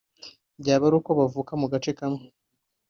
byaba 0.61 0.83
ari 0.87 0.95
uko 0.99 1.09
muvuka 1.19 1.51
mu 1.61 1.67
gace 1.71 1.91
kamwe 1.99 2.23